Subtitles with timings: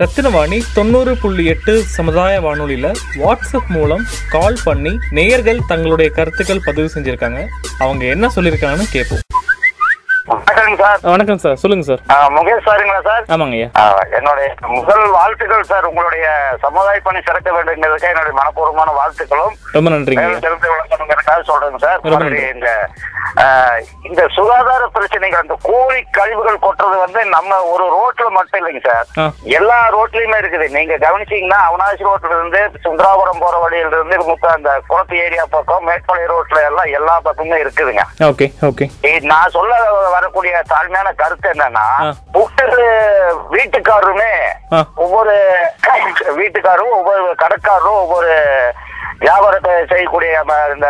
[0.00, 7.46] ரத்தினவாணி தொண்ணூறு புள்ளி எட்டு சமுதாய வானொலியில வாட்ஸ்அப் மூலம் கால் பண்ணி நேயர்கள் தங்களுடைய கருத்துக்கள் பதிவு செஞ்சிருக்காங்க.
[7.78, 9.24] அவங்க என்ன சொல்லியிருக்காங்கன்னு கேட்போம்
[10.26, 10.98] வணக்கம் சார்.
[11.02, 11.56] வணக்கம் சார்.
[11.56, 12.32] சொல்லுங்க சார்.
[12.32, 13.24] முகேஷ் சாருங்களா சார்?
[13.28, 13.58] ஆமாங்க
[14.16, 15.84] என்னுடைய முதல் வாழ்த்துக்கள் சார்.
[15.84, 16.26] உங்களுடைய
[16.60, 20.24] சமுதாய பணி சிறக்க வேண்டுங்கிறதுக்கு என்னுடைய மனப்பூர்வமான வாழ்த்துக்களும் ரொம்ப நன்றிங்க
[20.96, 22.00] விளக்கணுங்கிறதுக்காக சொல்றேங்க சார்.
[22.54, 22.70] இந்த
[24.08, 29.32] இந்த சுகாதார பிரச்சனைகள் அந்த கோழி கழிவுகள் கொட்டுறது வந்து நம்ம ஒரு ரோட்ல மட்டும் இல்லைங்க சார்.
[29.58, 30.68] எல்லா ரோட்லயுமே இருக்குது.
[30.76, 36.30] நீங்க கவனிச்சீங்கன்னா அவனாசி ரோட்ல இருந்து சுந்தராபுரம் போற வழியில இருந்து முக்க அந்த குளத்து ஏரியா பக்கம் மேற்பாளைய
[36.34, 38.04] ரோட்ல எல்லாம் எல்லா பக்கமும் இருக்குதுங்க.
[38.30, 38.86] Okay okay.
[39.32, 39.74] நான் சொல்ல
[40.16, 41.86] வரக்கூடிய தாழ்மையான கருத்து என்னன்னா.
[42.42, 42.86] ஒவ்வொரு
[43.54, 44.32] வீட்டுக்காரருமே.
[45.04, 45.34] ஒவ்வொரு
[46.40, 48.32] வீட்டுக்காரரும் ஒவ்வொரு கடைக்காரரும் ஒவ்வொரு
[49.24, 50.30] வியாபாரத்தை செய்யக்கூடிய
[50.74, 50.88] இந்த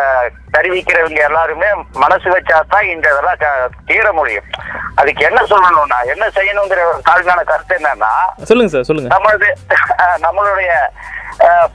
[0.55, 1.69] தெரிவிக்கிறவங்க எல்லாருமே
[2.05, 3.43] மனசு வச்சா தான் இந்த இதெல்லாம்
[3.91, 4.47] தீர முடியும்.
[5.01, 8.13] அதுக்கு என்ன சொல்லணும்னா என்ன செய்யணுங்கிற தாழ்மையான கருத்து என்னன்னா
[8.51, 9.11] சொல்லுங்க சார் சொல்லுங்க.
[9.15, 9.51] நம்மளது
[10.27, 10.71] நம்மளுடைய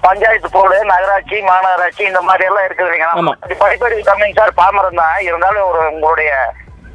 [0.05, 3.35] பஞ்சாயத்து போர்டு நகராட்சி மாநகராட்சி இந்த மாதிரி எல்லாம் இருக்குது இல்லைங்களா.
[3.63, 5.19] படிப்பறிவு கம்மிங் சார் பாமரம் தான்.
[5.29, 6.31] இருந்தாலும் ஒரு உங்களுடைய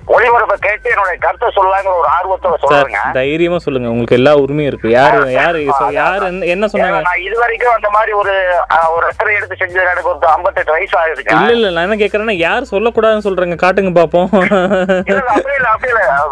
[0.06, 3.88] ஒளிபரப்பை கேட்டு என்னுடைய கருத்தை சொல்லலாங்கிற ஒரு ஆர்வத்தோட சொல்லுங்க தைரியமா சொல்லுங்க.
[3.88, 4.88] உங்களுக்கு எல்லா உரிமையும் இருக்கு.
[4.92, 5.60] யாரு யாரு
[5.96, 6.98] யாரு என்ன- சொன்னாங்க?
[7.06, 8.34] நான் இது வரைக்கும் அந்த மாதிரி ஒரு
[8.94, 12.70] ஒரு எத்தனை எடுத்து செஞ்சது எனக்கு ஒரு ஐம்பத்தெட்டு வயசு ஆகுதுங்க இல்ல இல்ல நான் என்ன கேக்குறேன்னா யார்
[12.70, 13.58] சொல்லக்கூடாதுன்னு சொல்றேங்க.
[13.62, 14.28] காட்டுங்க பாப்போம்.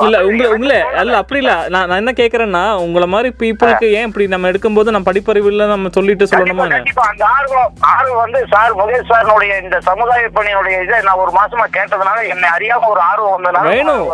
[0.00, 1.52] இல்ல, உங்களை உங்களை அல்ல அப்படி இல்ல.
[1.68, 5.92] நான் நான் என்ன கேக்குறேன்னா உங்களை மாதிரி பீப்புளுக்கு ஏன் இப்படி நம்ம எடுக்கும்போது நம்ம படிப்பறிவு இல்ல நம்ம
[5.94, 6.66] சொல்லிட்டு சொல்லணுமா
[7.06, 12.18] அந்த ஆர்வம் ஆர்வம் வந்து சார் முகேஷ் சாரினுடைய இந்த சமுதாய பணியுடைய இதை நான் ஒரு மாசமா கேட்டதுனால
[12.32, 14.04] என்னை அறியாம ஒரு ஆர்வம் வந்ததுனால வேணும்.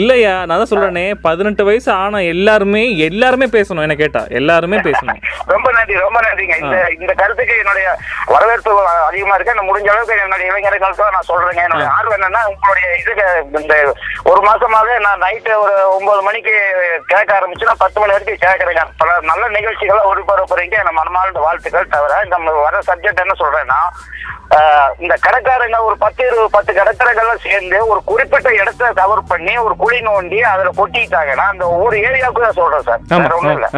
[0.00, 0.34] இல்லையா?
[0.46, 1.04] நான் தான் சொல்றேனே.
[1.26, 4.22] பதினெட்டு வயசு ஆன எல்லாருமே எல்லாருமே பேசணும் என்ன கேட்டா.
[4.40, 5.20] எல்லாருமே பேசணும்.
[5.54, 6.56] ரொம்ப நன்றி ரொம்ப நன்றிங்க.
[6.64, 7.86] இந்த இந்த கருத்துக்கு என்னுடைய
[8.34, 8.72] வரவேற்பு
[9.08, 9.56] அதிகமா இருக்கு.
[9.58, 11.62] நான் முடிஞ்ச அளவுக்கு என்னுடைய இளைஞர்களுக்கு நான் சொல்றேங்க.
[11.66, 13.26] என்னுடைய ஆர்வம் என்னன்னா உங்களுடைய இதுக்கு
[13.62, 13.74] இந்த
[14.30, 16.54] ஒரு மாசமாவே நான் நைட்டு ஒரு ஒன்பது மணிக்கு
[17.12, 18.84] கேட்க ஆரம்பிச்சுன்னா பத்து மணி வரைக்கும் கேட்கறேங்க.
[19.02, 20.76] பல நல்ல நிகழ்ச்சிகளை ஒளிபரப்புறீங்க.
[20.82, 23.80] என்ன மனமார்ந்த வாழ்த்துக்கள் தவிர நம்ம வர சப்ஜெக்ட் என்ன சொல்றேன்னா
[25.02, 29.98] இந்த கடைக்காரங்க ஒரு பத்து இருபது பத்து கடைக்காரங்கெல்லாம் சேர்ந்து ஒரு குறிப்பிட்ட இடத்த கவர் பண்ணி ஒரு குழி
[30.02, 33.02] நோண்டி அதுல கொட்டிட்டாங்கன்னா அந்த ஒவ்வொரு ஏரியாவுக்கும் தான் சொல்றேன் சார்.
[33.10, 33.68] ஆமா வேற ஒண்ணும் இல்ல.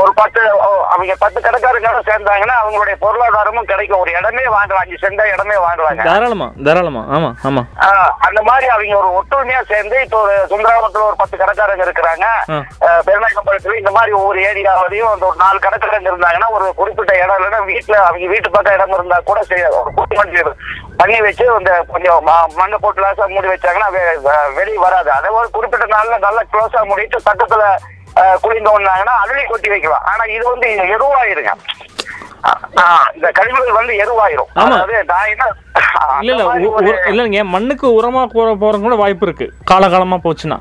[0.00, 0.42] ஒரு பத்து
[0.92, 4.00] அவங்க பத்து கடைக்காரங்க சேர்ந்தாங்கன்னா அவங்களுடைய பொருளாதாரமும் கிடைக்கும்.
[4.02, 6.04] ஒரு இடமே வாங்கலாம் அஞ்சு சென்டா இடமே வாங்கலாங்க.
[6.08, 7.02] தாராளமா தாராளமா.
[7.16, 7.62] ஆமா ஆமா.
[8.26, 12.24] அந்த மாதிரி அவங்க ஒரு ஒற்றுமையா சேர்ந்து இப்போ ஒரு சுந்தராபுரத்துல ஒரு பத்து கடைக்காரங்க இருக்கிறாங்க.
[13.08, 17.98] பெருநாயக்கம்பலத்துல இந்த மாதிரி ஒவ்வொரு ஏரியாவிலையும் அந்த ஒரு நாலு கடைக்காரங்க இருந்தாங்கன்னா ஒரு குறிப்பிட்ட இடம் இல்லைன்னா வீட்டுல
[18.08, 19.40] அவங்க வீட்டு பக்கம் இடம் இருந்தா கூட
[19.80, 20.16] ஒரு குட்டி
[21.00, 22.26] பண்ணி வச்சு இந்த கொஞ்சம்
[22.58, 23.88] மண்ணை போட்டு லாசா மூடி வச்சாங்கன்னா
[24.58, 25.10] வெளிய வராது.
[25.18, 27.64] அதை ஒரு குறிப்பிட்ட நாள்ல நல்லா க்ளோஸா மூடிட்டு பக்கத்துல
[28.16, 30.02] தோண்டினாங்கன்னா அதுலயும் கொட்டி வைக்கலாம்.
[30.04, 30.68] ஆனா இது வந்து
[32.78, 34.48] ஆ, இந்த கழிவுகள் வந்து எருவாயிரும்.
[34.54, 34.94] அதாவது
[36.20, 39.52] இல்ல இல்ல இல்லைங்க மண்ணுக்கு உரமா போற போறது கூட வாய்ப்பு இருக்கு.
[39.70, 40.58] காலகாலமா போச்சுன்னா.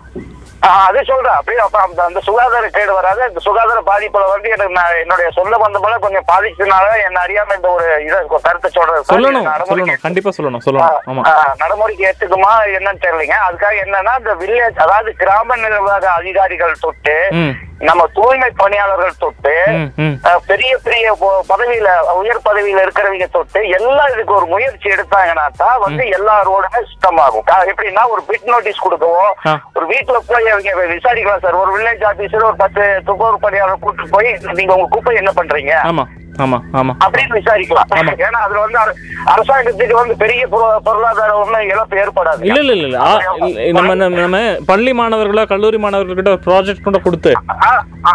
[0.88, 1.38] அது சொல்றேன்.
[1.38, 3.22] அப்படியே அப்ப அந்த அந்த சுகாதார கேடு வராது.
[3.30, 7.70] இந்த சுகாதார பாதிப்புல வந்து எனக்கு நான் என்னுடைய சொல்ல வந்த போல கொஞ்சம் பாதிச்சதுனால என்ன அறியாம இந்த
[7.78, 9.02] ஒரு இதை கருத்தை சொல்றது.
[9.14, 10.04] சொல்லணும் சொல்லணும்.
[10.06, 11.26] கண்டிப்பா சொல்லணும் சொல்லணும்.
[11.64, 13.40] நடைமுறைக்கு ஏத்துக்குமா என்னன்னு தெரியலைங்க.
[13.48, 17.18] அதுக்காக என்னன்னா இந்த வில்லேஜ் அதாவது கிராம நிர்வாக அதிகாரிகள் தொட்டு
[17.90, 19.54] நம்ம தூய்மை பணியாளர்கள் தொட்டு
[20.50, 21.06] பெரிய பெரிய
[21.52, 21.88] பதவியில
[22.20, 27.48] உயர் பதவியில இருக்கிறவங்க தொட்டு எல்லாம் இதுக்கு ஒரு முயற்சி எடுத்தாங்கன்னா தான் வந்து எல்லா ரோடுமே சுத்தமாகும்.
[27.72, 29.26] எப்படின்னா ஒரு பிட் நோட்டீஸ் கொடுக்கவோ.
[29.78, 31.54] ஒரு வீட்டுல போய் அவங்க விசாரிக்கலாம் சார்.
[31.54, 35.74] ஒரு வில்லேஜ் ஆபீசர் ஒரு பத்து துப்புரவு பணியாளர் கூட்டிட்டு போய் நீங்க உங்க குப்பை என்ன பண்றீங்க?
[35.84, 36.06] ஆமா.
[37.06, 38.20] அப்படின்னு விசாரிக்கலாம்.
[38.20, 42.46] ஏன்னா அதுல வந்து அர- அரசாங்கத்துக்கு வந்து பெரிய பொரு- பொருளாதார ஒண்ணும் இழப்பு ஏற்படாது.
[42.46, 47.34] இல்ல இல்ல இல்ல நம்ம நம்ம- பள்ளி மாணவர்களோ கல்லூரி மாணவர்கள்கிட்ட ஒரு ப்ராஜெக்ட் கூட கொடுத்து.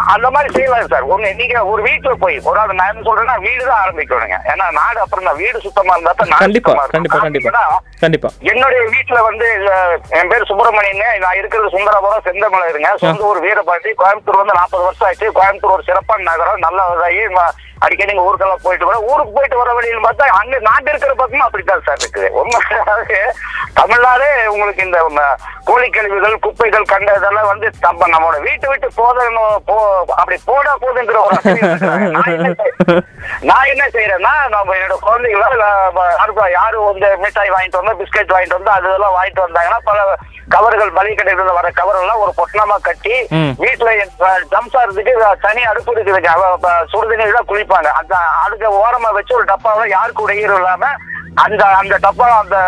[0.07, 1.09] அந்த மாதிரி செய்யலாம் சார்.
[1.09, 4.37] ஒண்ணு நீங்க ஒரு வீட்டுல போய் ஒரு ஆள் நான் என்ன சொல்றேன்னா வீடு தான் ஆரம்பிக்கணுங்க.
[4.45, 5.37] ஏன்னா நாடு அப்புறம் தான்.
[5.37, 6.73] வீடு சுத்தமா இருந்தா தான் கண்டிப்பா.
[6.73, 7.83] கண்டிப்பா கண்டிப்பா.
[8.01, 8.29] கண்டிப்பா.
[8.41, 9.71] என்னுடைய வீட்டுல வந்து
[10.11, 13.93] என் பேர் சுப்பிரமணியன் நான் இருக்கிறது சுந்தரபுரம் செந்தமலை இருங்க சொந்த ஊர் வீரபாண்டி.
[13.99, 15.33] கோயம்புத்தூர் வந்து நாற்பது வருஷம் ஆச்சு.
[15.33, 16.59] கோயம்புத்தூர் ஒரு சிறப்பான நகரம்.
[16.59, 16.83] நல்ல
[17.77, 22.03] அடிக்கடி ஊருக்கெல்லாம் போயிட்டு வர ஊருக்கு போயிட்டு வர வழியில் பார்த்தா அங்க நாட்டு இருக்கிற பக்கமும் அப்படித்தான் சார்
[22.03, 23.19] இருக்குது உண்மை அதாவது
[23.75, 24.99] தமிழ்நாடே உங்களுக்கு இந்த
[25.67, 29.77] கோழி கழிவுகள் குப்பைகள் கண்ட இதெல்லாம் வந்து நம்ம நம்மளோட வீட்டை விட்டு போதணும் போ
[30.17, 31.39] அப்படி போடா போதுங்கிற ஒரு.
[33.47, 35.45] நான் என்ன செய்யறேன்னா நம்ம என்னோட குழந்தைகள
[36.17, 40.01] யாரு யாரு வந்து மிட்டாய் வாங்கிட்டு வந்தா பிஸ்கட் வாங்கிட்டு வந்தா அது இதெல்லாம் வாங்கிட்டு வந்தாங்கன்னா பல
[40.55, 43.15] கவர்கள் மளிகை வர கவர் எல்லாம் ஒரு பொட்டணமா கட்டி.
[43.65, 43.91] வீட்டுல
[44.55, 45.15] ஜம்சாரத்துக்கு
[45.47, 46.33] தனி அடுப்பு இருக்குதுங்க.
[47.37, 47.91] தான் குளிப்பாங்க.
[48.01, 48.15] அந்த
[48.45, 50.87] அதுக்கு ஓரமா வச்சு ஒரு டப்பாவை யாருக்கு உடையீரும் இல்லாம
[51.45, 52.59] அந்த அந்த டப்பா அந்த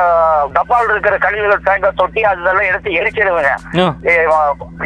[0.56, 3.52] டப்பாவில் இருக்கிற கழிவுகள் தேங்க தொட்டி அதெல்லாம் எடுத்து எரிச்சிடுவேங்க.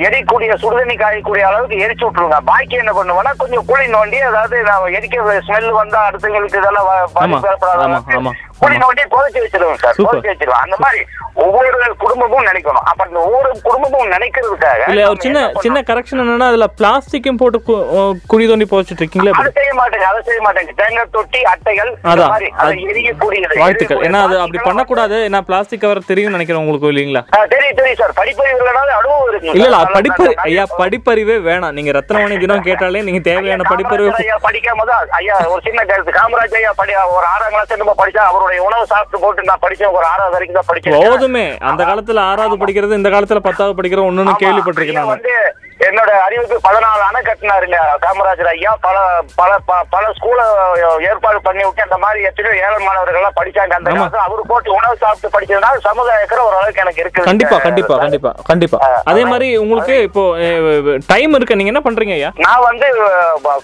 [0.08, 4.56] எரிக்கூடிய சுடுதண்ணி காயக்கூடிய அளவுக்கு எரிச்சு விட்டுருங்க பாக்கி என்ன பண்ணுவேன்னா கொஞ்சம் குழி நோண்டி அதாவது
[4.98, 6.88] எரிக்க ஸ்மெல் வந்தா அடுத்தவங்களுக்கு இதெல்லாம்
[8.84, 9.96] நோண்டி புதைச்சு வச்சிருவோம் சார்.
[9.98, 10.62] புதைச்சு வச்சிருவோம்.
[10.66, 11.00] அந்த மாதிரி
[11.44, 11.68] ஒவ்வொரு
[12.02, 12.86] குடும்பமும் நினைக்கணும்.
[12.90, 15.40] அப்ப இந்த ஒவ்வொரு குடும்பமும் நினைக்கிறதுக்காக இல்ல ஒரு சின்ன?
[15.64, 17.58] சின்ன கரெக்ஷன் என்னன்னா அதுல பிளாஸ்டிக்கும் போட்டு
[18.32, 20.72] குழி தோண்டி புதைச்சிட்டு இருக்கீங்களா அதை செய்ய மாட்டேங்க அதை செய்ய மாட்டேங்க.
[20.80, 22.30] தேங்காய் தொட்டி அட்டைகள் அதான்.
[23.62, 24.02] வாழ்த்துக்கள்.
[24.08, 25.16] ஏன்னா அது அப்படி பண்ணக்கூடாது.
[25.28, 27.22] ஏன்னா பிளாஸ்டிக் கவர் தெரியும் நினைக்கிறேன் உங்களுக்கு இல்லைங்களா?
[27.54, 28.14] தெரியும் தெரியும் சார்.
[28.20, 28.68] படிப்பறிவு
[28.98, 31.74] அனுபவம் இருக்கு இல்ல இல்ல படிப்பறி ஐயா படிப்பறிவே வேணாம்.
[31.78, 36.16] நீங்க ரத்னவாணி தினம் கேட்டாலே நீங்க தேவையான படிப்பறிவு ஐயா படிக்காம தான் ஐயா ஒரு சின்ன கருத்து.
[36.20, 38.22] காமராஜ் ஐயா படி ஒரு ஆறாம் கிளாஸ் நம்ம படிச்சா
[38.62, 41.46] உணவு சாப்பிட்டு போட்டு நான் படிச்சேன் ஒரு ஆறாவது வரைக்கும் தான் படிச்சேன் போதுமே.
[41.68, 45.34] அந்த காலத்துல ஆறாவது படிக்கிறது இந்த காலத்துல பத்தாவது படிக்கிற ஒண்ணுன்னு ஆமா, கேள்விப்பட்டிருக்கேன் வந்து
[45.80, 48.72] என்னோட அறிவுக்கு பதினாலு அணை கட்டினாருங்க காமராஜர் ஐயா.
[48.84, 48.96] பல
[49.38, 49.50] பல
[49.94, 50.40] பல ஸ்கூல
[51.08, 53.74] ஏற்பாடு பண்ணி விட்டு அந்த மாதிரி எத்தனையோ ஏழை மாணவர்கள் எல்லாம் படிச்சாங்க.
[53.78, 53.90] அந்த.
[53.92, 58.78] காலத்துல அவரு போட்டு உணவு சாப்பிட்டு படிச்சதுனால சமுதாயத்துல ஓரளவுக்கு எனக்கு இருக்கு கண்டிப்பா கண்டிப்பா கண்டிப்பா கண்டிப்பா.
[59.10, 60.24] அதே மாதிரி உங்களுக்கு இப்போ
[61.08, 61.58] டைம் இருக்கு?
[61.58, 62.30] நீங்க என்ன பண்றீங்க ஐயா?
[62.44, 62.88] நான் வந்து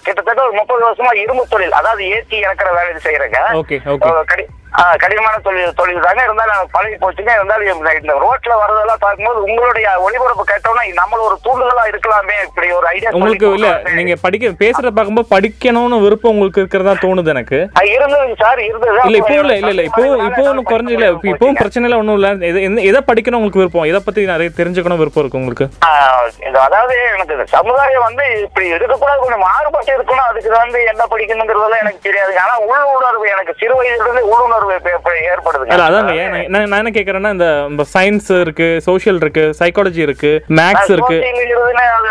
[0.05, 4.11] கிட்டத்தட்ட ஒரு முப்பது வருஷமா இரும்பு தொழில் அதாவது ஏற்றி இறக்குற வேலை செய்யறேங்க ஓகே ஓகே.
[4.71, 7.31] கடினமான தொழில் தொழில் தாங்க இருந்தாலும் பழகி போச்சுங்க.
[7.31, 12.33] இருந்தாலும் இந்த- ரோட்ல வரதெல்லாம் பார்க்கும்போது உங்களுடைய ஒளிபரப்பு கேட்டோம்னா நம்மள ஒரு தூண்டுதலா இருக்கலாமே.
[12.47, 17.69] இப்படி ஒரு ஐடியா உங்களுக்கு இல்ல நீங்க படிக்க பேசுறத பார்க்கும்போது படிக்கணும்னு விருப்பம் உங்களுக்கு இருக்கிறதா தோணுது எனக்கு?
[17.83, 18.99] இருந்தது சார் இருந்தது.
[19.05, 19.81] இல்ல இப்போ இல்ல இல்ல இல்ல.
[19.81, 21.09] இப்போ இப்போ ஒன்றும் குறைஞ்சு இல்ல.
[21.09, 22.47] இப்போ இப்பவும் பிரச்சனை இல்லை ஒன்றும் இல்ல.
[22.47, 23.83] எது- படிக்கணும் உங்களுக்கு விருப்பம்?
[23.83, 25.69] எதை பத்தி நிறைய தெரிஞ்சுக்கணும் விருப்பம் இருக்கு உங்களுக்கு?
[26.59, 29.19] அதாவது எனக்கு சமுதாயம் வந்து இப்படி இருக்கக்கூடாது.
[29.19, 30.27] கொஞ்சம் மாறுபட்டு இருக்கணும்.
[30.29, 32.39] அதுக்கு வந்து என்ன படிக்கணுங்கிறதெல்லாம் எனக்கு தெரியாதுங்க.
[32.39, 34.57] ஆனா உள்ளுணர்வு எனக்கு சிறு வயதுல இருந்து உள்ளுணர்வு
[35.29, 36.13] ஏற்படுதுங்க இல்ல அதாங்க.
[36.25, 37.47] நான் என்ன- நான் என்ன கேக்குறேன்னா இந்த
[37.93, 41.17] சயின்ஸ் இருக்கு சோஷியல் இருக்கு சைக்காலஜி இருக்கு மேக்ஸ் இருக்கு.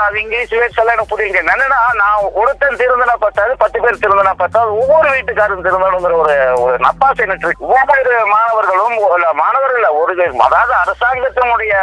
[0.04, 1.66] அது இங்கிலீஷ் வேர்ட்ஸ் எல்லாம் எனக்கு புரியுங்க என்னன்னா
[2.00, 7.52] நான் ஒருத்தன் திருந்தனா பார்த்தாது பத்து பேர் திருந்தனா பார்த்தாது ஒவ்வொரு வீட்டுக்காரரும் திருந்தணுங்கிற ஒரு ஒரு நப்பாசை இருக்கு.
[7.70, 8.96] ஒவ்வொரு மாணவர்களும்
[9.38, 9.66] மாணவர்கள்
[9.98, 10.12] ஒரு
[10.46, 11.74] அதாவது அரசாங்கத்தினுடைய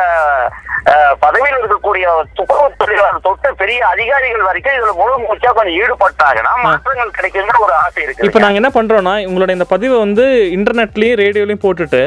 [1.20, 7.58] பதவியில் இருக்கக்கூடிய துப்புரவு தொழிலாளர் தொட்டு பெரிய அதிகாரிகள் வரைக்கும் இதுல முழு மூச்சா கொஞ்சம் ஈடுபட்டாங்கன்னா மாற்றங்கள் கிடைக்குங்கிற
[7.60, 8.28] ஒரு ஆசை இருக்கு.
[8.28, 10.26] இப்போ நாங்க என்ன பண்றோம்னா உங்களோட இந்த பதிவை வந்து
[10.58, 12.02] இன்டர்நெட்லயும் ரேடியோலயும் போட்டுட்டு.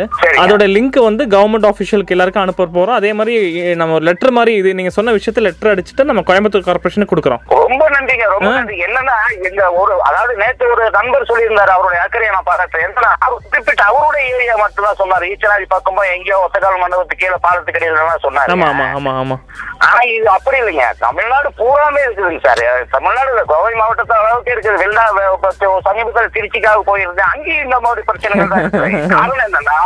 [0.44, 2.98] அதோட லிங்க் வந்து கவர்மெண்ட் ஆஃபீஷியலுக்கு எல்லாருக்கும் அனுப்ப போறோம்.
[3.00, 3.34] அதே மாதிரி
[3.82, 7.42] நம்ம லெட்டர் மாதிரி இது நீங்க சொன்ன விஷயத்த லெட்டர் அடிச்சுட்டு நம்ம கோயம்புத்தூர் கார்பரேஷனுக்கு கொடுக்குறோம்.
[7.64, 8.76] ரொம்ப நன்றிங்க ரொம்ப நன்றி.
[8.86, 9.16] என்னன்னா
[9.48, 12.86] எங்க ஒரு அதாவது நேத்து ஒரு நண்பர் சொல்லியிருந்தாரு அவருடைய அக்கறையை நான் பாராட்டுறேன்.
[12.88, 15.30] என்னன்னா அவர் குறிப்பிட்ட அவருடைய ஏரியா மட்டும் தான் சொன்னாரு.
[15.32, 18.52] ஈச்சனாரி பக்கமும் எங்கேயோ ஒத்தக்கால் மண்டபத்து கீழே பாலத்துக்கு இடையில சொன்னாரு.
[18.56, 19.38] ஆமா ஆமா ஆமா ஆமா.
[19.80, 25.04] ஆனா இது அப்படி இல்லைங்க தமிழ்நாடு பூராமே இருக்குதுங்க சார் தமிழ்நாடு கோவை மாவட்டத்து அளவுக்கு இருக்குது வெளிநா
[25.86, 28.88] சமீபத்தில் திருச்சிக்காக போயிருந்தேன் அங்கேயும் இந்த மாதிரி பிரச்சனைகள் தான் இருக்குது.
[29.14, 29.76] காரணம் என்னன்னா.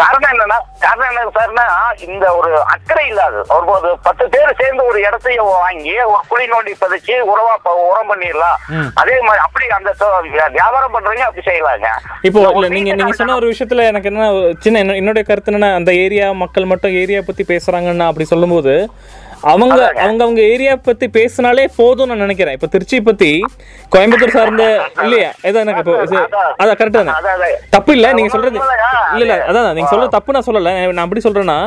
[0.00, 1.66] காரணம் என்னன்னா காரணம் என்ன சார்னா
[2.06, 6.74] இந்த ஒரு அக்கறை இல்லாது ஒரு ஒரு பத்து பேர் சேர்ந்து ஒரு இடத்தைய வாங்கி ஒரு குழி நோண்டி
[6.82, 7.54] பதிச்சு உரவா
[7.84, 8.58] உரம் பண்ணிடலாம்.
[9.02, 9.90] அதே மாதிரி அப்படி அந்த
[10.56, 11.88] வியாபாரம் பண்றீங்க அப்படி செய்யலாங்க
[12.28, 12.40] இப்போ
[12.76, 14.28] நீங்க நீங்க சொன்ன ஒரு விஷயத்துல எனக்கு என்ன
[14.64, 18.74] சின்ன என்ன- என்னுடைய கருத்து என்னன்னா அந்த ஏரியா மக்கள் மட்டும் ஏரியா பத்தி பேசுறாங்கன்னா அப்படி சொல்லும்போது
[19.50, 22.56] அவங்க அவங்க அவங்க ஏரியா பத்தி பேசினாலே போதும் நான் நினைக்கிறேன்.
[22.56, 23.30] இப்போ திருச்சி பத்தி
[23.94, 24.64] கோயம்புத்தூர் சார்ந்த
[25.04, 25.30] இல்லையா?
[25.48, 25.94] இதான் எனக்கு இப்போ
[26.62, 27.12] அதான் கரெக்ட் தானே.
[27.74, 28.58] தப்பு இல்ல நீங்க சொல்றது
[29.14, 30.72] இல்ல இல்ல அதான் நீங்க சொல்றது தப்பு நான் சொல்லல.
[30.96, 31.58] நான் அப்படி சொல்றேன்னா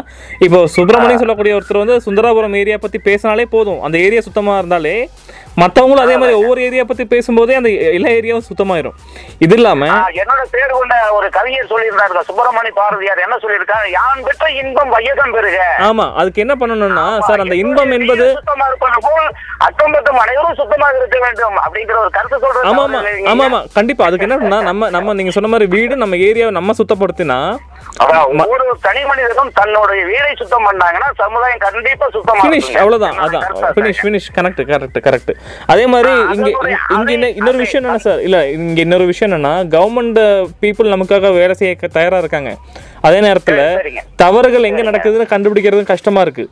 [0.47, 3.81] இப்போ சுப்பிரமணியம் சொல்லக்கூடிய ஒருத்தர் வந்து சுந்தராபுரம் ஏரியா பத்தி பேசினாலே போதும்.
[3.87, 4.95] அந்த ஏரியா சுத்தமா இருந்தாலே
[5.57, 8.95] மத்தவங்களும் அதே மாதிரி ஒவ்வொரு ஏரியா பத்தி பேசும்போதே அந்த எல்லா ஏரியாவும் சுத்தமாயிரும்.
[9.45, 9.81] இது இல்லாம
[10.21, 13.23] என்னோட பேர் கொண்ட ஒரு கவிஞர் சொல்லியிருந்தாருங்க சுப்பிரமணி பாரதியார்.
[13.25, 13.87] என்ன சொல்லியிருக்காரு?
[13.97, 15.59] யான் பெற்ற இன்பம் வையகம் பெறுக.
[15.89, 19.29] ஆமா அதுக்கு என்ன பண்ணணும்னா சார் அந்த இன்பம் என்பது சுத்தமா இருப்பது போல்
[19.67, 19.93] அக்கம்
[20.25, 22.99] அனைவரும் சுத்தமாக இருக்க வேண்டும் அப்படிங்கிற ஒரு கருத்து சொல்றது ஆமா ஆமா
[23.31, 23.59] ஆமா ஆமா.
[23.77, 24.03] கண்டிப்பா.
[24.07, 27.39] அதுக்கு என்னன்னா நம்ம நம்ம நீங்க சொன்ன மாதிரி வீடு நம்ம ஏரியாவை நம்ம சுத்தப்படுத்தினா
[28.35, 32.43] ஒவ்வொரு தனி மனிதனும் தன்னுடைய வீடை சுத்தம் பண்ணாங்கன்னா சமுதாயம் கண்டிப்பா சுத்தமா.
[32.81, 33.17] அவ்வளவுதான்.
[33.25, 33.43] அதான்.
[33.45, 35.31] கருத்தா finish finish correct correct correct
[35.65, 36.49] அதே மாதிரி இங்க
[36.95, 40.19] இங்க இன்னொரு விஷயம் என்ன சார் இல்ல இங்க இன்னொரு விஷயம் என்னன்னா கவர்மெண்ட்
[40.59, 42.51] பீப்புள் நமக்காக வேலை செய்ய தயாரா இருக்காங்க.
[43.05, 43.61] அதே நேரத்துல.
[44.21, 46.43] தவறுகள் எங்க நடக்குதுன்னு கண்டுபிடிக்கிறது கஷ்டமா இருக்கு.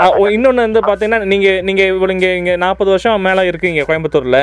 [0.00, 4.40] ஆ, ஓ, இன்னொன்னு வந்து பாத்தீங்கன்னா நீங்க நீங்க இவ்வளவு இங்க இங்க நாற்பது வருஷம் மேல இருக்கீங்க கோயம்புத்தூர்ல.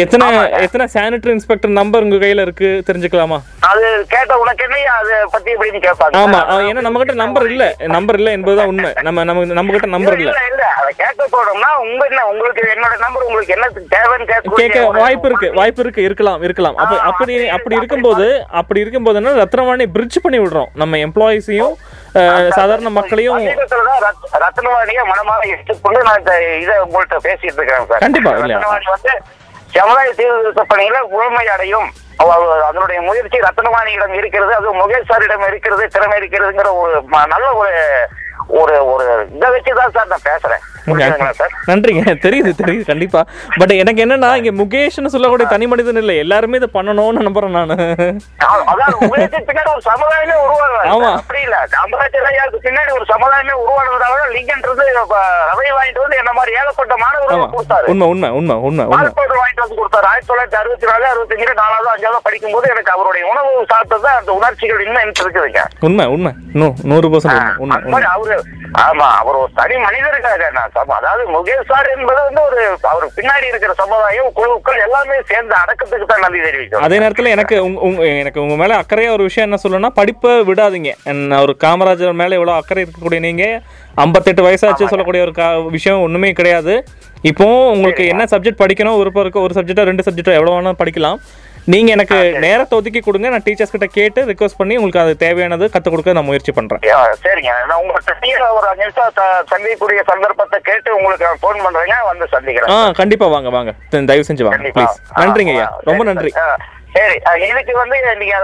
[0.00, 0.24] எத்தனை
[0.64, 3.36] எத்தனை சானிட்டரி இன்ஸ்பெக்டர் நம்பர் உங்க கையில இருக்கு தெரிஞ்சுக்கலாமா?
[3.68, 7.64] அது கேட்ட உனக்கு என்ன அதை பத்தி எப்படின்னு கேட்பாங்க ஆமா ஏன்னா நம்ம கிட்ட நம்பர் இல்ல.
[7.94, 8.90] நம்பர் இல்ல என்பதுதான் உண்மை.
[9.06, 10.32] நம்ம நம்ம நம்ம கிட்ட நம்பர் இல்ல.
[10.32, 10.66] இல்ல இல்ல.
[10.80, 15.50] அதை கேட்க போனோம்னா உங்க என்ன உங்களுக்கு என்னோட நம்பர் உங்களுக்கு என்ன தேவைன்னு கேட்க கேட்க வாய்ப்பு இருக்கு
[15.56, 16.76] வாய்ப்பு இருக்கு இருக்கலாம் இருக்கலாம்.
[16.76, 18.28] அப்ப அப்படி அப்படி அப்படி இருக்கு, இருக்கும்போது
[18.60, 19.34] அப்படி இருக்கும்போது என்ன
[19.86, 20.70] ரத்னவாணி பிரிட்ஜ் பண்ணி விடுறோம்.
[20.80, 21.74] நம்ம எம்ப்ளாயிஸையும்
[22.58, 23.38] சாதாரண மக்களையும்
[24.44, 26.22] ரத்னவாணியை மனமாக எடுத்துக்கொண்டு நான்
[26.62, 28.02] இதை உங்கள்கிட்ட பேசிட்டு இருக்கேன் சார்.
[28.04, 28.32] கண்டிப்பா?
[28.32, 29.12] ரத்னவாணி வந்து
[29.76, 31.88] சமுதாய சீர்திருத்த பணியில முழுமை அடையும்.
[32.68, 36.94] அதனுடைய முயற்சி ரத்னவாணியிடம் இருக்கிறது அது முகேஷ் சாரிடம் இருக்கிறது திறமை இருக்கிறதுங்கிற ஒரு
[37.34, 37.74] நல்ல ஒரு
[38.46, 40.64] ஒரு ஒரு இதை வச்சுதான் சார் நான் பேசுறேன்.
[41.66, 42.02] நன்றிங்க.
[42.24, 43.24] தெரியுது தெரியுது கண்டிப்பா.
[43.56, 46.16] பட் எனக்கு என்னன்னா இங்க முகேஷ்னு சொல்லக்கூடிய தனி மனிதன் இல்லை.
[46.18, 47.74] எல்லாருமே இதை பண்ணணும்னு நம்புறேன் நானு.
[49.48, 50.86] பின்னாடி ஒரு சமுதாயமே உருவாகுது.
[50.86, 51.14] ஆமா.
[51.14, 51.66] அப்படி இல்ல.
[51.72, 57.86] காமராஜர் பின்னாடி ஒரு சமுதாயமே உருவானதால லிங்கன்றது ரவை வாங்கிட்டு வந்து என்ன மாதிரி ஏகப்பட்ட மாணவர்கள் கொடுத்தாரு.
[57.86, 58.86] உண்மை உண்மை உண்மை உண்மை
[59.56, 60.06] வந்து கொடுத்தாரு.
[60.06, 65.02] ஆயிரத்தி தொள்ளாயிரத்தி அறுபத்தி நாலு அறுபத்தஞ்சு நாலாவது அஞ்சாவது படிக்கும்போது எனக்கு அவருடைய உணவு சாப்பிட்டது அந்த உணர்ச்சிகள் இன்னும்
[65.02, 66.32] எனக்கு இருக்குதுங்க உண்மை உண்மை.
[66.90, 68.36] நூறு பர்சன்ட் அவரு
[68.82, 72.58] ஆமா அவர் ஒரு தனி மனிதருக்காக நான் சம- அதாவது முகேஷ் சார் என்பது வந்து ஒரு
[72.88, 77.56] அவர் பின்னாடி இருக்கிற சமுதாயம் குழுக்கள் எல்லாமே சேர்ந்து அடக்கத்துக்கு தான் நன்றி தெரிவிக்கும் அதே நேரத்துல எனக்கு
[78.16, 80.92] எனக்கு உங்க மேல அக்கறையா ஒரு விஷயம் என்ன சொல்லணும்னா படிப்பை விடாதீங்க.
[81.40, 83.46] ஒரு காமராஜர் மேல இவ்வளவு அக்கறை இருக்கக்கூடிய நீங்க
[84.04, 85.34] ஐம்பத்தெட்டு வயசாச்சு சொல்லக்கூடிய ஒரு
[85.76, 86.74] விஷயம் ஒண்ணுமே கிடையாது.
[87.30, 88.98] இப்போ உங்களுக்கு என்ன சப்ஜெக்ட் படிக்கணும்?
[89.00, 91.20] விருப்பம் இருக்கு ஒரு சப்ஜெக்டோ ரெண்டு சப்ஜெக்டோ எவ்வளவு வேணாலும் படிக்கலாம்.
[91.72, 93.28] நீங்க எனக்கு நேரத்தை ஒதுக்கி கொடுங்க.
[93.32, 96.82] நான் டீச்சர்ஸ் கிட்ட கேட்டு ரிக்வஸ்ட் பண்ணி உங்களுக்கு அது தேவையானது கத்துக் கொடுக்க நான் முயற்சி பண்றேன்.
[97.24, 97.52] சரிங்க.
[97.70, 99.16] நான் உங்கள்கிட்ட ஒரு அஞ்சு நிமிஷம்
[99.52, 101.96] சந்திக்கக்கூடிய சந்தர்ப்பத்தை கேட்டு உங்களுக்கு ஃபோன் பண்றேங்க.
[102.10, 102.70] வந்து சந்திக்கிறேன்.
[102.76, 103.72] ஆ கண்டிப்பா வாங்க வாங்க.
[104.12, 105.68] தயவு செஞ்சு வாங்க ப்ளீஸ் நன்றிங்க ஐயா.
[105.90, 106.32] ரொம்ப நன்றி.
[106.96, 107.16] சரி
[107.48, 108.36] இதுக்கு வந்து நீங்க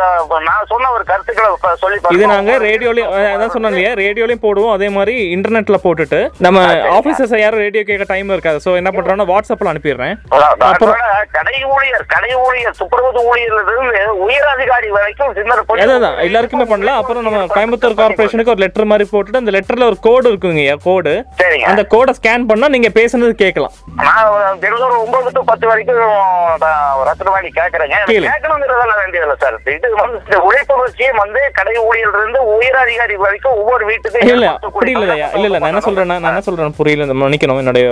[0.48, 1.48] நான் சொன்ன ஒரு கருத்துக்களை
[1.82, 2.24] சொல்லி இது.
[2.32, 3.92] நாங்க ரேடியோலயும் அதான் சொன்னேன் இல்லையா?
[4.02, 6.58] ரேடியோலயும் போடுவோம் அதே மாதிரி இன்டர்நெட்ல போட்டுட்டு நம்ம
[6.98, 8.58] ஆபீசர்ஸ் யாரும் ரேடியோ கேட்க டைம் இருக்காது.
[8.66, 10.14] ஸோ என்ன பண்றோம்னா வாட்ஸ்அப்ல அனுப்பிடுறேன்.
[11.36, 17.24] கடை ஊழியர் கடை ஊழியர் துப்புரவு ஊழியர்ல இருந்து உயர் அதிகாரி வரைக்கும் சின்ன அதான் எல்லாருக்குமே பண்ணலாம் அப்புறம்
[17.26, 20.50] நம்ம கோயம்புத்தூர் கார்பரேஷனுக்கு ஒரு லெட்டர் மாதிரி போட்டுட்டு அந்த லெட்டர்ல ஒரு கோடு இருக்குங்க
[20.88, 21.14] கோடு
[21.70, 23.74] அந்த கோடை ஸ்கேன் பண்ணா நீங்க பேசுனது கேட்கலாம்.
[24.00, 24.30] நான்
[25.02, 26.00] ஒன்பது டு பத்து வரைக்கும்
[27.08, 27.96] ரத்னவாணி கேட்கறேங்க.
[28.44, 28.52] கேளு.
[28.54, 33.84] கேட்கணுங்கிறதெல்லாம் வேண்டியதில்லை சார் இது வந்து இந்த உழைப்புணர்ச்சியும் வந்து கடை ஊழியர்ல இருந்து உயர் அதிகாரி வரைக்கும் ஒவ்வொரு
[33.90, 35.04] வீட்டுக்கு இல்ல அப்படி இல்ல
[35.36, 37.86] இல்ல இல்ல நான் என்ன சொல்றேன்னா நான் என்ன சொல்றேன் புரியல மன்னிக்கணும் என்னுடைய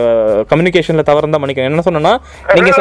[0.51, 2.15] கம்யூனிகேஷன்ல தவறு இருந்தா மன்னிக்கணும் என்ன சொன்னேன்னா
[2.57, 2.73] நீங்க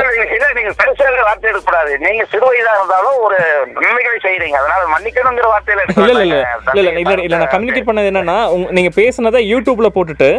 [0.70, 3.38] நீங்க பெருசாக வார்த்தை எடுக்கக்கூடாது நீங்க சிறு வயதா இருந்தாலும் ஒரு
[3.78, 6.38] நன்மைகளை செய்யறீங்க அதனால மன்னிக்கணுங்கிற வார்த்தையில எடுக்க இல்ல இல்ல இல்ல.
[6.42, 6.74] வேண்டாங்க.
[6.74, 7.38] இல்ல இல்ல இல்ல இல்ல.
[7.38, 10.30] நான் கம்யூனிகேட் பண்ணது என்னன்னா உங்க- நீங்க பேசுனதை யூடியூப்ல போட்டுட்டு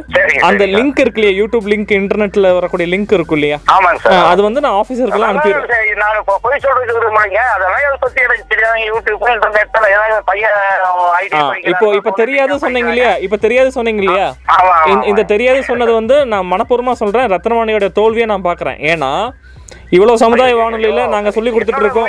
[0.49, 0.65] அந்த.
[0.75, 1.35] லிங்க் இருக்கு இல்லையா?
[1.41, 3.59] யூடியூப் லிங்க் இன்டர்நெட்ல வரக்கூடிய லிங்க் இருக்கும் இல்லையா?
[4.29, 5.39] அது வந்து நான் அதான்
[5.71, 7.41] சரி, நான் இப்போ போய் சொல்றது விரும்பலைங்க.
[7.55, 10.57] அதெல்லாம் இதை பத்தி எனக்கு தெரியாது யூடியூப் இன்டர்நெட்ல ஏதாவது பையன்
[11.19, 13.13] ஐடி ஆ, இப்போ இப்ப தெரியாது சொன்னீங்க இல்லையா?
[13.27, 14.29] இப்ப தெரியாது சொன்னீங்க இல்லையா?
[15.11, 17.31] இந்த தெரியாது சொன்னது வந்து நான் மனப்பூர்வமா சொல்றேன்.
[17.35, 19.13] ரத்னவாணியோட தோல்வியை நான் பாக்குறேன் ஏன்னா
[19.91, 22.09] இவ்வளவு சமுதாய வானொலியில நாங்க சொல்லி கொடுத்துட்டு இருக்கோம்.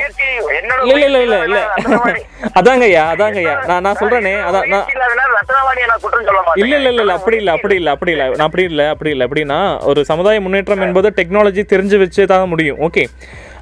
[0.85, 1.59] இல்ல இல்ல இல்ல இல்ல.
[1.75, 2.21] ரத்னவாணி.
[2.59, 3.55] அதாங்க ஐயா அதாங்க ஐயா.
[3.69, 4.87] நான் நான் சொல்றேனே அதான் நான்
[6.57, 8.25] இல்ல இல்ல இல்ல இல்ல அப்படி இல்ல அப்படி இல்ல அப்படி இல்ல.
[8.33, 9.25] நான் அப்படி இல்ல அப்படி இல்ல.
[9.27, 12.79] எப்படின்னா ஒரு சமுதாய முன்னேற்றம் என்பது டெக்னாலஜி தெரிஞ்சு வச்சு தான் முடியும்.
[12.87, 13.05] ஓகே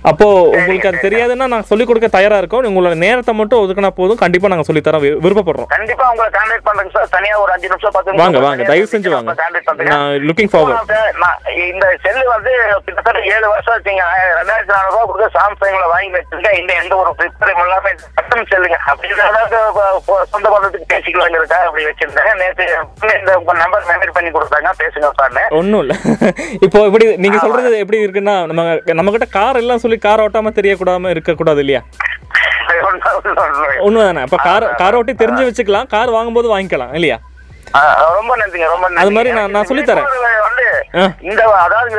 [0.02, 2.64] அப்போ உங்களுக்கு அது தெரியாதுன்னா நான் சொல்லிக் கொடுக்க தயாரா இருக்கோம்.
[2.64, 4.16] உங்களோட நேரத்தை மட்டும் ஒதுக்கினா போதும்.
[4.16, 5.68] கண்டிப்பா நாங்க சொல்லி விருப்பப்படுறோம்.
[5.68, 8.64] கண்டிப்பா உங்களை கான்டாக்ட் பண்றேங்க சார் தனியா ஒரு அஞ்சு நிமிஷம் பத்து வாங்க வாங்க.
[8.64, 9.34] தயவு செஞ்சு வாங்க.
[9.66, 9.88] பண்றேன்.
[9.88, 10.94] நான் லுக்கிங் ஃபார்வர்ட்
[11.70, 12.52] இந்த செல்லு வந்து
[12.86, 14.04] கிட்டத்தட்ட ஏழு வருஷம் வச்சுங்க
[14.40, 16.60] ரெண்டாயிரத்தி நானூறு ரூபாய் கொடுத்து சாம்சங்ல வாங்கி வச்சிருக்கேன்.
[16.62, 18.78] இந்த எந்த ஒரு பிரிப்பரையும் இல்லாம பட்டம் செல்லுங்க.
[18.92, 19.58] அப்படி ஏதாவது
[20.06, 21.56] ப- சொந்த பந்தத்துக்கு பேசிக்கலாங்க இருக்கா?
[21.66, 22.36] அப்படி வச்சிருந்தேன்.
[22.36, 22.66] நேற்று
[23.20, 24.70] இந்த உங்க நம்பர் மெமரி பண்ணி கொடுத்தாங்க.
[24.84, 25.96] பேசுங்க சார்னு ஒன்றும் இல்லை.
[26.66, 28.64] இப்போ இப்படி நீங்க சொல்றது எப்படி இருக்குன்னா நம்ம
[28.94, 31.82] நம்ம கிட்ட கார் எல்லாம் சொல்லி கார் ஓட்டாம தெரியக்கூடாம இருக்கக்கூடாது இல்லையா?
[33.82, 35.88] ஒண்ணு தானே அப்ப கார் கார் ஓட்டி தெரிஞ்சு வச்சுக்கலாம்.
[35.88, 37.18] கார் வாங்கும்போது வாங்கிக்கலாம் இல்லையா?
[38.14, 40.08] ரொம்ப நன்றிங்க ரொம்ப அது மாதிரி நான்- நான் சொல்லித் தரேன்.
[40.40, 40.66] வந்து.
[41.22, 41.90] இந்த அதாவது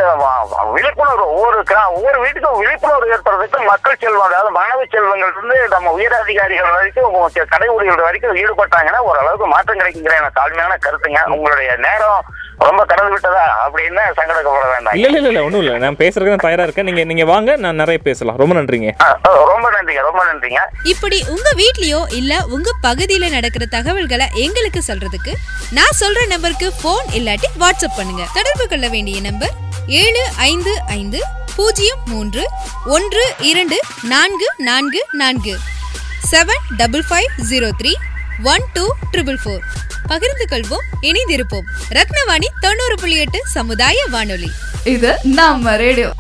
[0.73, 1.59] விழிப்புணர்வு ஒவ்வொரு
[1.91, 7.47] ஒவ்வொரு வீட்டுக்கும் விழிப்புணர்வு ஏற்படுறதுக்கு மக்கள் செல்வம் அதாவது மாணவ செல்வங்கள் இருந்து நம்ம உயர் அதிகாரிகள் வரைக்கும் உங்க
[7.49, 11.21] கடை ஊழியர்கள் வரைக்கும் ஈடுபட்டாங்கன்னா ஓரளவுக்கு மாற்றம் கிடைக்குங்கிற எனக்கு தாழ்மையான கருத்துங்க.
[11.31, 12.21] உங்களுடைய நேரம்
[12.69, 13.45] ரொம்ப கடந்து விட்டதா?
[13.67, 14.95] அப்படின்னு சங்கடப்பட வேண்டாம்.
[14.95, 15.79] இல்ல இல்ல இல்ல ஒன்றும் இல்லை.
[15.79, 16.85] நான் பேசுறதுக்கு தான் தயாரா இருக்கேன்.
[16.85, 18.37] நீங்க நீங்க வாங்க நான் நிறைய பேசலாம்.
[18.37, 18.91] ரொம்ப நன்றிங்க.
[19.53, 20.61] ரொம்ப நன்றிங்க ரொம்ப நன்றிங்க.
[20.83, 25.35] இப்படி உங்க வீட்லயோ இல்ல உங்க பகுதியில நடக்கிற தகவல்களை எங்களுக்கு சொல்றதுக்கு
[25.71, 28.27] நான் சொல்ற நம்பருக்கு ஃபோன் இல்லாட்டி வாட்ஸ்அப் பண்ணுங்க.
[28.35, 29.51] தொடர்பு கொள்ள வேண்டிய நம்பர்
[29.87, 31.21] ஏழு ஐந்து ஐந்து
[31.57, 32.43] பூஜ்ஜியம் மூன்று
[32.87, 35.57] ஒன்று இரண்டு நான்கு நான்கு நான்கு.
[36.31, 37.93] Seven double five zero three
[38.43, 39.59] one two triple four
[40.07, 41.65] பகிர்ந்து கொள்வோம் இணைந்திருப்போம்.
[41.89, 44.51] ரத்னவாணி தொண்ணூறு புள்ளி எட்டு சமுதாய வானொலி.
[44.85, 46.13] இது நம்ம ரேடியோ.